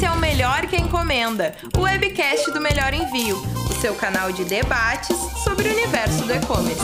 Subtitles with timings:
[0.00, 3.36] Esse é o Melhor que Encomenda, o webcast do Melhor Envio,
[3.68, 6.80] o seu canal de debates sobre o universo do e-commerce.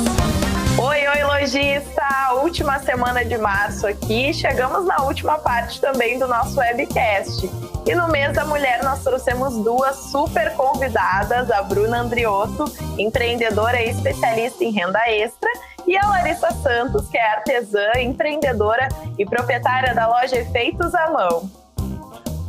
[0.79, 2.35] Oi, oi, lojista!
[2.43, 7.51] Última semana de março aqui, chegamos na última parte também do nosso webcast.
[7.87, 13.89] E no mês da mulher nós trouxemos duas super convidadas, a Bruna Andriotto, empreendedora e
[13.89, 15.49] especialista em renda extra,
[15.87, 18.89] e a Larissa Santos, que é artesã, empreendedora
[19.19, 21.66] e proprietária da loja Efeitos à Mão.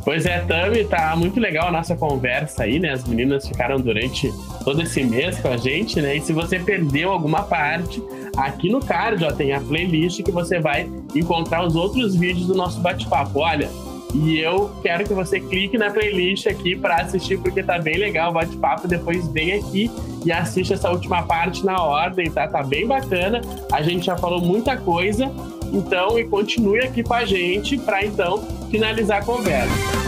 [0.08, 2.92] Pois é, Tami, tá muito legal a nossa conversa aí, né?
[2.92, 4.32] As meninas ficaram durante
[4.64, 6.16] todo esse mês com a gente, né?
[6.16, 8.02] E se você perdeu alguma parte,
[8.34, 12.54] aqui no card ó, tem a playlist que você vai encontrar os outros vídeos do
[12.54, 13.40] nosso bate-papo.
[13.40, 13.68] Olha,
[14.14, 18.30] e eu quero que você clique na playlist aqui para assistir, porque tá bem legal
[18.30, 18.88] o bate-papo.
[18.88, 19.90] Depois vem aqui
[20.24, 22.48] e assiste essa última parte na ordem, tá?
[22.48, 23.42] Tá bem bacana.
[23.70, 25.30] A gente já falou muita coisa.
[25.72, 29.98] Então, e continue aqui com a gente para então finalizar a conversa.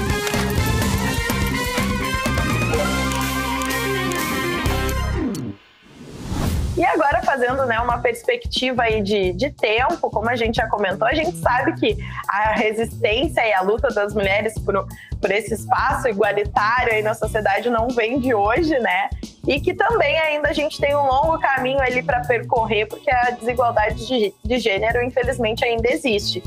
[6.80, 11.06] E agora, fazendo né, uma perspectiva aí de, de tempo, como a gente já comentou,
[11.06, 14.86] a gente sabe que a resistência e a luta das mulheres por,
[15.20, 19.10] por esse espaço igualitário aí na sociedade não vem de hoje, né?
[19.46, 23.30] E que também ainda a gente tem um longo caminho ali para percorrer, porque a
[23.30, 26.42] desigualdade de, de gênero, infelizmente, ainda existe.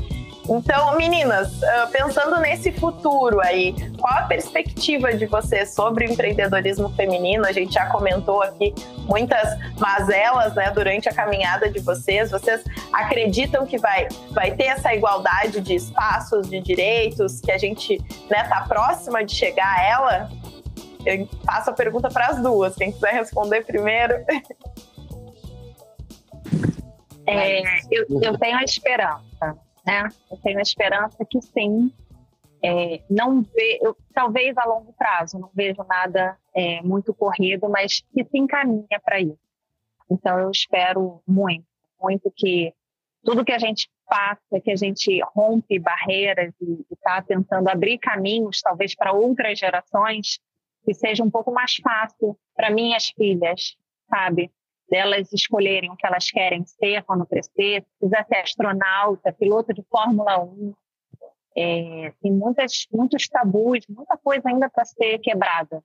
[0.48, 6.90] Então, meninas, ah, pensando nesse futuro aí, qual a perspectiva de vocês sobre o empreendedorismo
[6.90, 7.46] feminino?
[7.46, 8.74] A gente já comentou aqui
[9.08, 12.30] muitas mazelas né, durante a caminhada de vocês.
[12.30, 17.94] Vocês acreditam que vai, vai ter essa igualdade de espaços, de direitos, que a gente
[17.94, 20.30] está né, tá próxima de chegar a ela?
[21.06, 22.74] Eu faço a pergunta para as duas.
[22.76, 24.14] Quem quiser responder primeiro.
[27.26, 30.08] É, eu, eu tenho a esperança né?
[30.30, 31.92] Eu tenho a esperança que sim.
[32.62, 38.02] É, não ve, eu, talvez a longo prazo, não vejo nada é, muito corrido, mas
[38.14, 39.38] que se encaminha para isso.
[40.10, 41.66] Então eu espero muito,
[42.00, 42.72] muito que
[43.22, 48.62] tudo que a gente passa, que a gente rompe barreiras e está tentando abrir caminhos,
[48.62, 50.38] talvez para outras gerações,
[50.84, 53.76] que seja um pouco mais fácil para minhas filhas,
[54.08, 54.50] sabe?
[54.88, 59.82] delas escolherem o que elas querem ser quando crescer, se quiser ser astronauta, piloto de
[59.90, 60.74] Fórmula 1.
[61.56, 65.82] É, tem muitas, muitos tabus, muita coisa ainda para ser quebrada.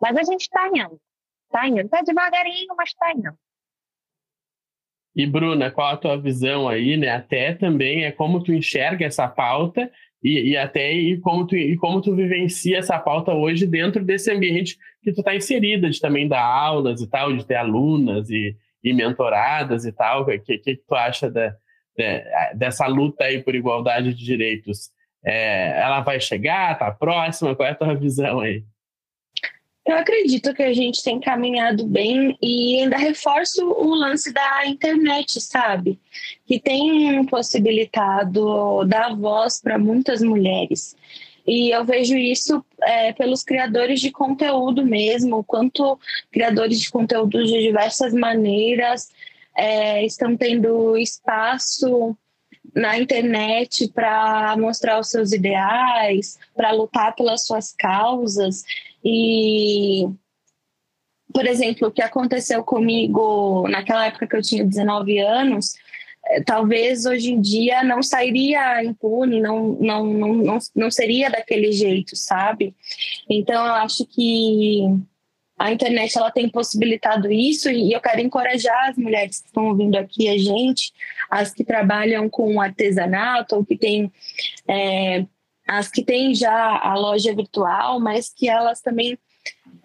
[0.00, 1.00] Mas a gente está indo,
[1.46, 1.80] está indo.
[1.80, 3.36] Está devagarinho, mas está indo.
[5.14, 7.10] E Bruna, qual a tua visão aí, né?
[7.10, 9.90] Até também é como tu enxerga essa pauta
[10.24, 14.32] e, e até e como, tu, e como tu vivencia essa pauta hoje dentro desse
[14.32, 18.56] ambiente que tu está inserida, de também dar aulas e tal, de ter alunas e,
[18.82, 20.22] e mentoradas e tal.
[20.22, 21.54] O que, que, tu acha da,
[21.94, 22.24] de,
[22.54, 24.88] dessa luta aí por igualdade de direitos?
[25.22, 27.54] É, ela vai chegar, está próxima?
[27.54, 28.64] Qual é a tua visão aí?
[29.86, 35.38] Eu acredito que a gente tem caminhado bem e ainda reforço o lance da internet,
[35.42, 35.98] sabe?
[36.46, 40.96] Que tem possibilitado dar voz para muitas mulheres.
[41.46, 45.98] E eu vejo isso é, pelos criadores de conteúdo mesmo, quanto
[46.32, 49.10] criadores de conteúdo de diversas maneiras
[49.54, 52.16] é, estão tendo espaço
[52.74, 58.64] na internet para mostrar os seus ideais, para lutar pelas suas causas.
[59.04, 60.08] E,
[61.32, 65.74] por exemplo, o que aconteceu comigo naquela época que eu tinha 19 anos,
[66.26, 71.70] eh, talvez hoje em dia não sairia impune, não, não, não, não, não seria daquele
[71.72, 72.74] jeito, sabe?
[73.28, 74.82] Então, eu acho que
[75.58, 79.96] a internet ela tem possibilitado isso e eu quero encorajar as mulheres que estão ouvindo
[79.96, 80.92] aqui a gente,
[81.30, 84.12] as que trabalham com artesanato ou que têm
[84.68, 85.24] é,
[85.66, 89.18] as que têm já a loja virtual, mas que elas também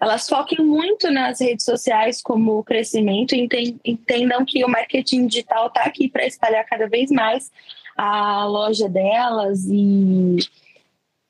[0.00, 6.08] elas foquem muito nas redes sociais como crescimento entendam que o marketing digital está aqui
[6.08, 7.50] para espalhar cada vez mais
[7.94, 10.38] a loja delas e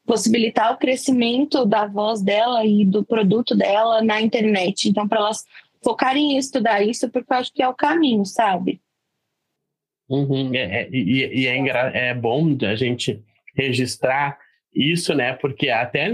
[0.06, 4.88] possibilitar o crescimento da voz dela e do produto dela na internet.
[4.88, 5.44] Então, para elas
[5.82, 8.80] focarem em estudar isso, porque eu acho que é o caminho, sabe?
[10.08, 10.54] Uhum.
[10.54, 13.22] É, é, e, e é, é bom a gente
[13.60, 14.38] registrar
[14.74, 15.34] isso, né?
[15.34, 16.08] Porque até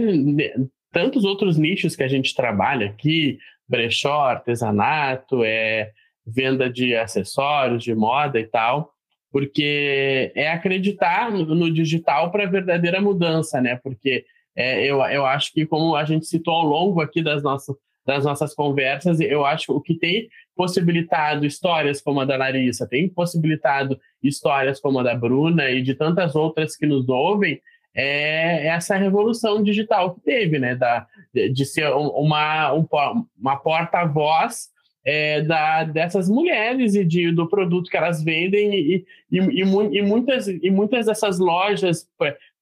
[0.91, 3.39] tantos outros nichos que a gente trabalha aqui,
[3.69, 5.91] brechó, artesanato, é
[6.27, 8.93] venda de acessórios, de moda e tal,
[9.31, 13.79] porque é acreditar no, digital para a verdadeira mudança, né?
[13.83, 14.25] Porque
[14.57, 18.25] é, eu, eu acho que, como a gente citou ao longo aqui das nossas, das
[18.25, 23.09] nossas conversas, eu acho que o que tem possibilitado histórias como a da Larissa, tem
[23.09, 27.61] possibilitado histórias como a da Bruna e de tantas outras que nos ouvem,
[27.95, 30.75] é essa revolução digital que teve, né?
[30.75, 34.69] Da, de ser uma, uma porta-voz
[35.07, 40.03] é, da, dessas mulheres e de, do produto que elas vendem e, e, e, e,
[40.03, 42.09] muitas, e muitas dessas lojas,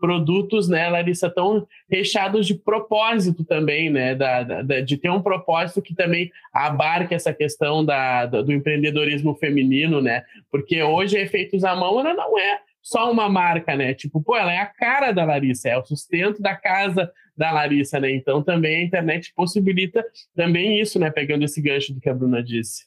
[0.05, 5.81] produtos, né, Larissa, tão recheados de propósito também, né, da, da, de ter um propósito
[5.81, 11.99] que também abarque essa questão da, do empreendedorismo feminino, né, porque hoje Efeitos à Mão
[12.01, 13.95] ela não é só uma marca, né?
[13.95, 17.99] Tipo, pô, ela é a cara da Larissa, é o sustento da casa da Larissa,
[17.99, 18.11] né?
[18.13, 20.05] Então também a internet possibilita
[20.37, 21.11] também isso, né?
[21.11, 22.85] Pegando esse gancho do que a Bruna disse.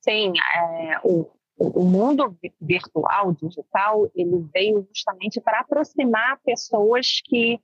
[0.00, 7.58] Sim, é, o, o mundo virtual, digital, ele veio justamente para aproximar pessoas que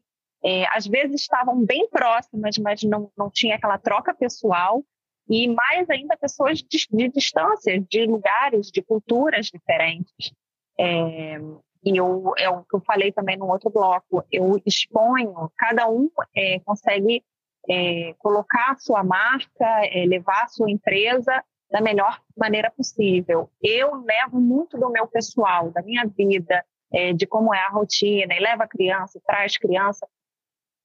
[0.45, 4.83] é, às vezes estavam bem próximas, mas não, não tinha aquela troca pessoal,
[5.29, 10.33] e mais ainda pessoas de, de distância, de lugares, de culturas diferentes.
[10.79, 11.39] É,
[11.85, 16.59] e eu, é que eu falei também no outro bloco, eu exponho, cada um é,
[16.61, 17.23] consegue
[17.69, 23.51] é, colocar a sua marca, é, levar a sua empresa da melhor maneira possível.
[23.63, 28.35] Eu levo muito do meu pessoal, da minha vida, é, de como é a rotina,
[28.35, 30.07] e levo a criança, traz criança,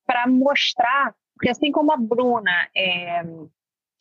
[0.06, 3.22] para mostrar, porque assim como a Bruna, é,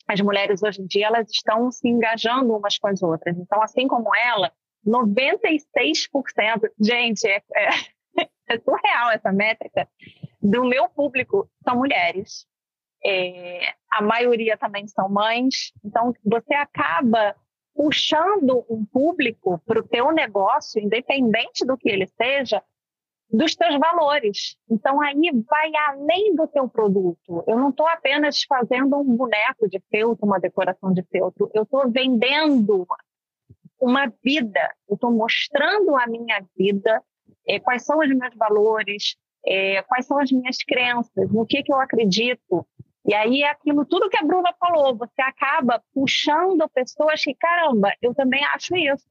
[0.07, 3.37] as mulheres hoje em dia, elas estão se engajando umas com as outras.
[3.37, 4.49] Então, assim como ela,
[4.87, 7.69] 96%, gente, é, é,
[8.47, 9.89] é, surreal essa métrica,
[10.41, 12.47] do meu público são mulheres.
[13.03, 15.71] É, a maioria também são mães.
[15.83, 17.35] Então, você acaba
[17.75, 22.61] puxando um público para o teu negócio, independente do que ele seja,
[23.29, 24.57] dos teus valores.
[24.69, 25.13] Então, aí
[25.47, 27.43] vai além do teu produto.
[27.45, 31.51] Eu não estou apenas fazendo um boneco de feltro, uma decoração de feltro.
[31.53, 32.87] Eu estou vendendo
[33.79, 34.73] uma vida.
[34.89, 37.01] Eu estou mostrando a minha vida,
[37.47, 41.71] é, quais são os meus valores, é, quais são as minhas crenças, no que, que
[41.71, 42.65] eu acredito.
[43.07, 47.93] E aí é aquilo, tudo que a Bruna falou, você acaba puxando pessoas que, caramba,
[48.01, 49.07] eu também acho isso.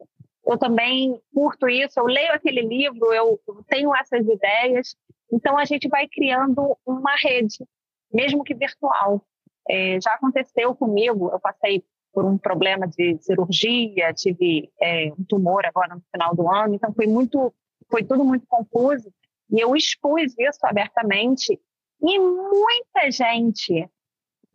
[0.46, 4.94] Eu também curto isso, eu leio aquele livro, eu tenho essas ideias.
[5.32, 7.66] Então a gente vai criando uma rede,
[8.12, 9.24] mesmo que virtual.
[9.68, 11.82] É, já aconteceu comigo, eu passei
[12.12, 16.92] por um problema de cirurgia, tive é, um tumor agora no final do ano, então
[16.92, 17.52] foi muito,
[17.90, 19.12] foi tudo muito confuso
[19.50, 21.60] e eu expus isso abertamente
[22.00, 23.88] e muita gente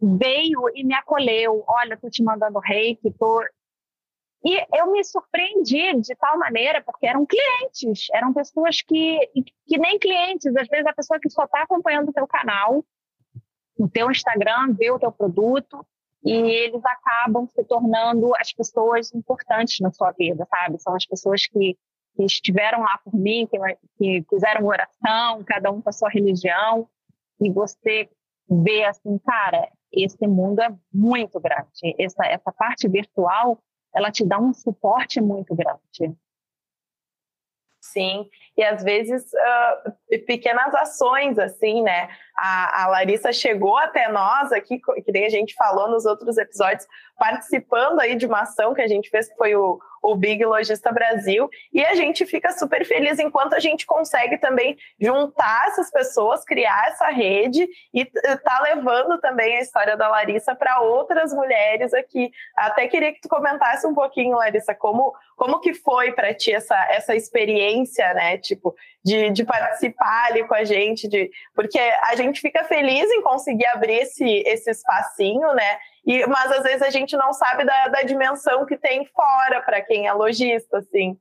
[0.01, 1.63] veio e me acolheu.
[1.67, 3.43] Olha, tô te mandando reiki, tô
[4.43, 9.19] e eu me surpreendi de tal maneira, porque eram clientes, eram pessoas que,
[9.67, 12.83] que nem clientes, às vezes a pessoa que só está acompanhando o teu canal,
[13.77, 15.85] o teu Instagram, vê o teu produto,
[16.23, 20.79] e eles acabam se tornando as pessoas importantes na sua vida, sabe?
[20.79, 21.77] São as pessoas que,
[22.15, 23.57] que estiveram lá por mim, que,
[23.97, 26.87] que fizeram oração, cada um com a sua religião,
[27.41, 28.09] e você
[28.49, 31.95] vê assim, cara, esse mundo é muito grande.
[31.97, 33.61] Essa, essa parte virtual,
[33.93, 36.15] ela te dá um suporte muito grande.
[37.81, 42.09] Sim, e às vezes uh, pequenas ações, assim, né?
[42.37, 46.87] A, a, Larissa chegou até nós aqui, que nem a gente falou nos outros episódios,
[47.17, 50.91] participando aí de uma ação que a gente fez, que foi o, o Big Logista
[50.91, 56.43] Brasil, e a gente fica super feliz enquanto a gente consegue também juntar essas pessoas,
[56.43, 62.31] criar essa rede e tá levando também a história da Larissa para outras mulheres aqui.
[62.57, 66.75] Até queria que tu comentasse um pouquinho, Larissa, como, como que foi para ti essa,
[66.89, 68.37] essa experiência, né?
[68.37, 73.21] Tipo, de, de participar ali com a gente, de, porque a gente fica feliz em
[73.21, 75.79] conseguir abrir esse, esse espacinho, né?
[76.05, 79.81] E, mas às vezes a gente não sabe da, da dimensão que tem fora para
[79.81, 81.17] quem é lojista, assim.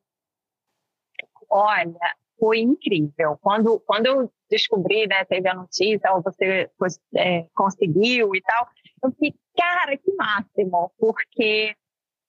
[1.49, 3.39] Olha, foi incrível.
[3.41, 6.71] Quando, quando eu descobri, né, teve a notícia, ou você
[7.17, 8.69] é, conseguiu e tal,
[9.03, 11.75] eu fiquei, cara, que máximo, porque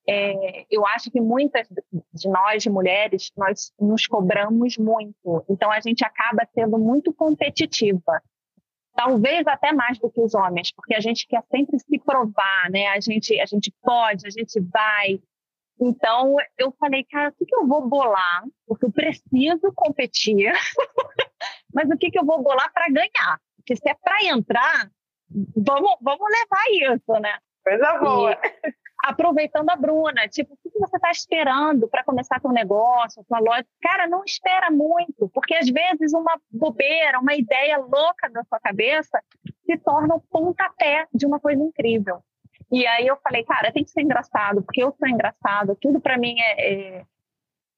[0.08, 5.46] é, eu acho que muitas de nós, mulheres, nós nos cobramos muito.
[5.50, 8.22] Então, a gente acaba sendo muito competitiva.
[8.94, 12.88] Talvez até mais do que os homens, porque a gente quer sempre se provar, né?
[12.88, 15.22] A gente, a gente pode, a gente vai.
[15.80, 18.44] Então, eu falei, cara, o que, que eu vou bolar?
[18.68, 20.52] Porque eu preciso competir,
[21.74, 23.40] mas o que, que eu vou bolar para ganhar?
[23.56, 24.92] Porque se é para entrar,
[25.56, 27.38] vamos, vamos levar isso, né?
[27.64, 28.32] Coisa boa.
[28.32, 33.24] E, aproveitando a Bruna, tipo, o que você está esperando para começar com o negócio,
[33.28, 33.66] com a loja?
[33.82, 39.22] Cara, não espera muito, porque às vezes uma bobeira, uma ideia louca da sua cabeça
[39.66, 42.22] se torna o pontapé de uma coisa incrível.
[42.72, 46.18] E aí eu falei, cara, tem que ser engraçado, porque eu sou engraçado, tudo para
[46.18, 47.06] mim é, é,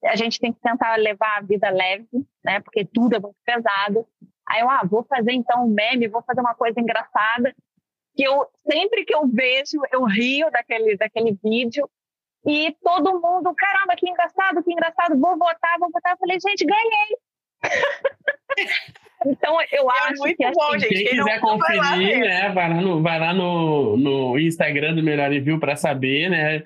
[0.05, 2.07] A gente tem que tentar levar a vida leve,
[2.43, 2.59] né?
[2.59, 4.05] Porque tudo é muito pesado.
[4.47, 7.55] Aí eu, ah, vou fazer então um meme, vou fazer uma coisa engraçada.
[8.15, 11.89] Que eu, sempre que eu vejo, eu rio daquele, daquele vídeo.
[12.45, 16.13] E todo mundo, caramba, que engraçado, que engraçado, vou votar, vou votar.
[16.13, 17.17] Eu falei, gente, ganhei.
[19.25, 20.93] então, eu é acho muito que bom, assim, gente.
[20.93, 23.97] Quem Quem não quiser for, vai lá conferir, né, vai lá no, vai lá no,
[23.97, 26.63] no Instagram do Melhor Review para saber, né?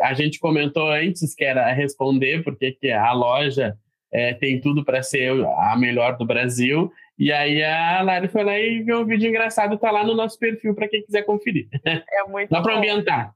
[0.00, 3.76] A gente comentou antes que era responder, porque que a loja
[4.12, 6.90] é, tem tudo para ser a melhor do Brasil.
[7.18, 10.38] E aí a Lari foi lá e viu um vídeo engraçado, tá lá no nosso
[10.38, 11.66] perfil para quem quiser conferir.
[11.84, 13.34] É muito Dá para ambientar.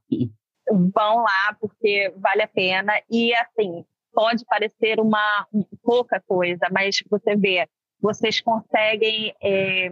[0.69, 3.83] vão lá porque vale a pena e assim
[4.13, 7.67] pode parecer uma um- pouca coisa mas você vê
[7.99, 9.89] vocês conseguem é,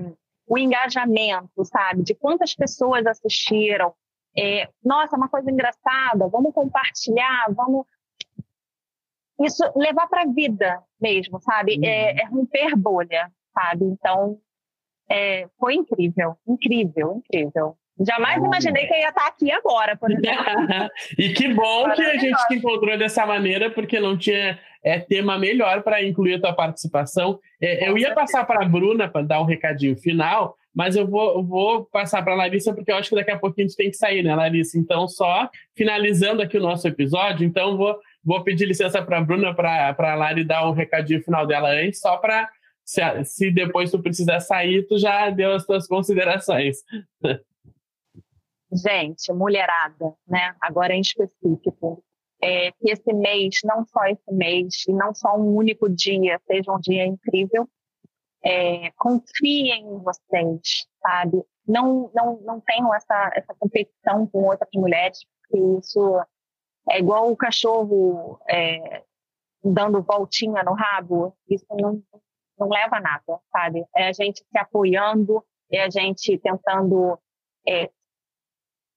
[0.48, 3.93] o engajamento sabe de quantas pessoas assistiram
[4.38, 7.86] É, nossa uma coisa engraçada vamos compartilhar vamos
[9.41, 11.86] isso levar para a vida mesmo sabe Uhum.
[11.86, 14.38] é, é romper bolha sabe então
[15.10, 20.89] é, foi incrível incrível incrível Jamais imaginei que eu ia estar aqui agora, por exemplo.
[21.18, 25.38] e que bom que a gente se encontrou dessa maneira, porque não tinha é, tema
[25.38, 27.39] melhor para incluir a tua participação.
[27.62, 31.39] É, eu ia passar para a Bruna para dar um recadinho final, mas eu vou,
[31.39, 33.77] eu vou passar para a Larissa, porque eu acho que daqui a pouquinho a gente
[33.77, 34.77] tem que sair, né, Larissa?
[34.77, 39.53] Então, só finalizando aqui o nosso episódio, então vou, vou pedir licença para a Bruna,
[39.53, 42.50] para a Lari dar um recadinho final dela antes, só para.
[42.89, 46.77] Se, se depois tu precisar sair, tu já deu as tuas considerações.
[48.72, 50.55] Gente, mulherada, né?
[50.60, 52.03] Agora em específico,
[52.41, 56.72] é, que esse mês, não só esse mês, e não só um único dia, seja
[56.74, 57.69] um dia incrível.
[58.43, 61.43] É, confiem em vocês, sabe?
[61.67, 66.19] Não, não, não tenham essa, essa competição com outras mulheres, porque isso
[66.89, 69.03] é igual o cachorro é,
[69.63, 71.38] dando voltinha no rabo.
[71.48, 72.01] Isso não,
[72.60, 73.86] não leva a nada, sabe?
[73.96, 77.18] É a gente se apoiando, é a gente tentando
[77.68, 77.89] é,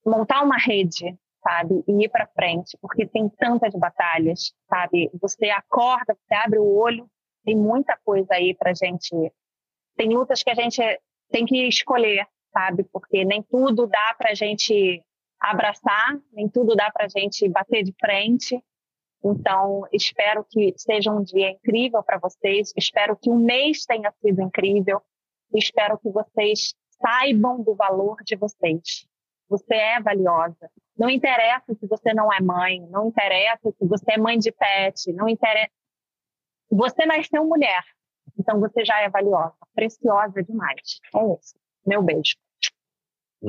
[0.05, 5.11] montar uma rede, sabe, e ir para frente, porque tem tantas batalhas, sabe?
[5.21, 7.09] Você acorda, você abre o olho,
[7.45, 9.11] tem muita coisa aí para gente.
[9.97, 10.81] Tem lutas que a gente
[11.31, 12.85] tem que escolher, sabe?
[12.85, 15.03] Porque nem tudo dá para gente
[15.41, 18.63] abraçar, nem tudo dá para gente bater de frente.
[19.25, 22.73] Então, espero que seja um dia incrível para vocês.
[22.77, 25.01] Espero que o mês tenha sido incrível.
[25.55, 29.07] Espero que vocês saibam do valor de vocês.
[29.49, 30.71] Você é valiosa.
[30.97, 35.13] Não interessa se você não é mãe, não interessa se você é mãe de pet,
[35.13, 35.71] não interessa.
[36.71, 37.83] Você nasceu mulher,
[38.39, 41.01] então você já é valiosa, preciosa demais.
[41.15, 41.55] É isso.
[41.87, 42.35] Meu beijo.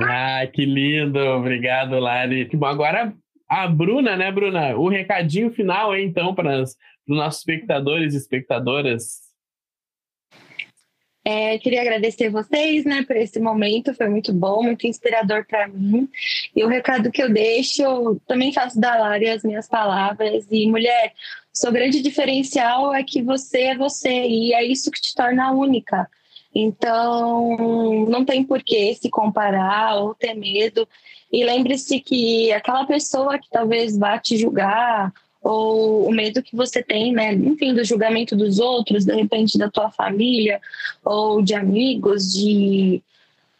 [0.01, 1.19] Ah, que lindo!
[1.19, 2.49] Obrigado, Lari.
[2.53, 2.65] Bom.
[2.65, 3.15] Agora
[3.53, 4.75] a Bruna, né, Bruna?
[4.75, 6.75] O recadinho final, hein, então, para os
[7.07, 9.21] nossos espectadores e espectadoras.
[11.23, 16.09] É, queria agradecer vocês, né, por esse momento, foi muito bom, muito inspirador para mim.
[16.55, 20.47] E o recado que eu deixo, eu também faço da Lari as minhas palavras.
[20.49, 21.13] E mulher,
[21.53, 25.51] o seu grande diferencial é que você é você e é isso que te torna
[25.51, 26.09] única.
[26.55, 30.87] Então, não tem por que se comparar ou ter medo.
[31.33, 35.11] E lembre-se que aquela pessoa que talvez vá te julgar
[35.41, 39.69] ou o medo que você tem, né, enfim, do julgamento dos outros, de repente da
[39.69, 40.61] tua família
[41.03, 43.01] ou de amigos, de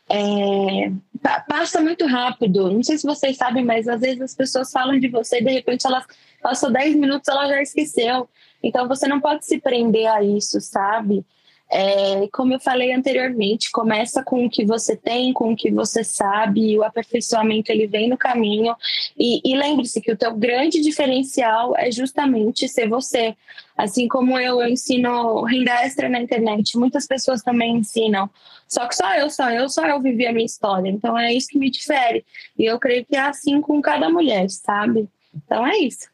[0.08, 2.72] é, pa- passa muito rápido.
[2.72, 5.52] Não sei se vocês sabem, mas às vezes as pessoas falam de você e de
[5.52, 6.06] repente ela
[6.42, 8.30] passou 10 minutos, ela já esqueceu.
[8.62, 11.26] Então você não pode se prender a isso, sabe?
[11.72, 16.04] É, como eu falei anteriormente, começa com o que você tem, com o que você
[16.04, 18.76] sabe, o aperfeiçoamento ele vem no caminho.
[19.18, 23.36] E, e lembre-se que o teu grande diferencial é justamente ser você.
[23.76, 28.30] Assim como eu, eu ensino renda extra na internet, muitas pessoas também ensinam.
[28.68, 30.90] Só que só eu, só eu, só eu vivi a minha história.
[30.90, 32.24] Então é isso que me difere.
[32.58, 35.10] E eu creio que é assim com cada mulher, sabe?
[35.34, 36.13] Então é isso.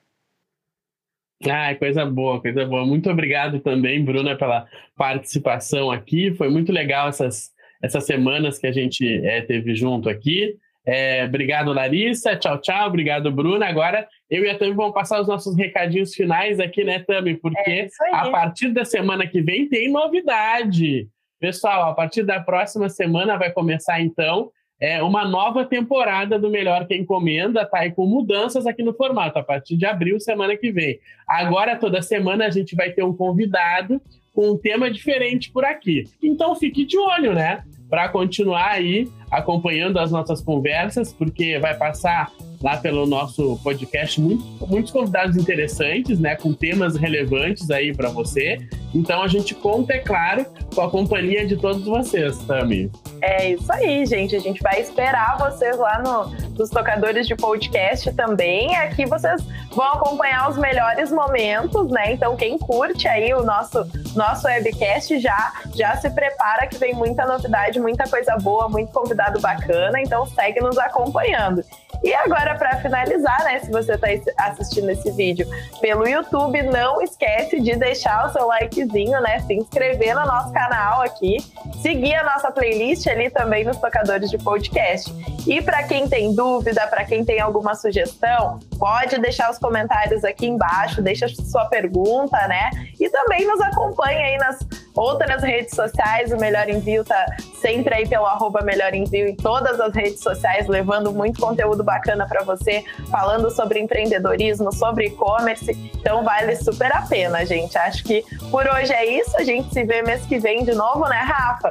[1.47, 2.85] Ah, coisa boa, coisa boa.
[2.85, 4.67] Muito obrigado também, Bruna, pela
[4.97, 6.33] participação aqui.
[6.33, 10.57] Foi muito legal essas, essas semanas que a gente é, teve junto aqui.
[10.85, 12.35] É, obrigado, Larissa.
[12.35, 12.87] Tchau, tchau.
[12.87, 13.67] Obrigado, Bruna.
[13.67, 17.35] Agora eu e a Tami vamos passar os nossos recadinhos finais aqui, né, Tami?
[17.35, 21.07] Porque É a partir da semana que vem tem novidade.
[21.39, 26.87] Pessoal, a partir da próxima semana vai começar, então, é, uma nova temporada do Melhor
[26.87, 27.85] Que Encomenda, tá?
[27.85, 30.99] E com mudanças aqui no formato, a partir de abril, semana que vem.
[31.27, 34.01] Agora, toda semana, a gente vai ter um convidado
[34.33, 36.05] com um tema diferente por aqui.
[36.23, 37.63] Então, fique de olho, né?
[37.89, 44.43] Para continuar aí acompanhando as nossas conversas, porque vai passar lá pelo nosso podcast muito,
[44.67, 48.57] muitos convidados interessantes, né, com temas relevantes aí para você.
[48.93, 52.91] Então a gente conta, é claro, com a companhia de todos vocês, Tami.
[53.21, 54.35] É isso aí, gente.
[54.35, 58.75] A gente vai esperar vocês lá no, nos tocadores de podcast também.
[58.77, 62.13] Aqui vocês vão acompanhar os melhores momentos, né?
[62.13, 63.85] Então, quem curte aí o nosso,
[64.15, 69.39] nosso webcast já, já se prepara que vem muita novidade, muita coisa boa, muito convidado
[69.39, 69.99] bacana.
[70.01, 71.63] Então, segue nos acompanhando.
[72.03, 73.59] E agora, para finalizar, né?
[73.59, 75.47] Se você está assistindo esse vídeo
[75.81, 79.39] pelo YouTube, não esquece de deixar o seu likezinho, né?
[79.41, 81.37] Se inscrever no nosso canal aqui,
[81.81, 85.11] seguir a nossa playlist ali também nos tocadores de podcast.
[85.47, 90.47] E para quem tem dúvida, para quem tem alguma sugestão, pode deixar os comentários aqui
[90.47, 92.69] embaixo, deixa sua pergunta, né?
[92.99, 94.59] E também nos acompanha aí nas
[94.99, 96.31] outras redes sociais.
[96.31, 97.25] O Melhor Envio tá
[97.61, 102.27] sempre aí pelo arroba Melhor Envio em todas as redes sociais, levando muito conteúdo bacana
[102.27, 105.71] para você, falando sobre empreendedorismo, sobre e-commerce.
[105.95, 107.77] Então vale super a pena, gente.
[107.77, 109.35] Acho que por hoje é isso.
[109.37, 111.69] A gente se vê mês que vem de novo, né, Rafa?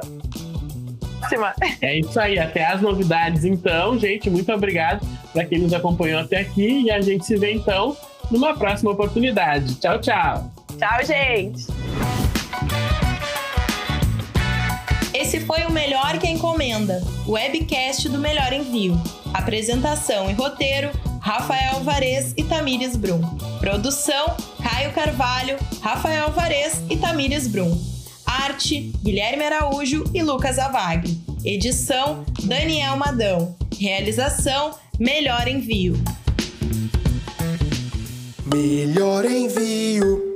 [1.81, 4.29] É isso aí, até as novidades então, gente.
[4.29, 7.95] Muito obrigado para quem nos acompanhou até aqui e a gente se vê então
[8.31, 9.75] numa próxima oportunidade.
[9.75, 10.51] Tchau, tchau.
[10.77, 11.67] Tchau, gente.
[15.19, 18.97] Esse foi o Melhor que Encomenda, o webcast do Melhor Envio.
[19.33, 23.19] Apresentação e roteiro: Rafael Vares e Tamires Brum.
[23.59, 27.77] Produção: Caio Carvalho, Rafael Vares e Tamires Brum.
[28.25, 31.21] Arte: Guilherme Araújo e Lucas Avag.
[31.43, 33.57] Edição: Daniel Madão.
[33.77, 36.01] Realização: Melhor Envio.
[38.45, 40.28] Melhor Envio.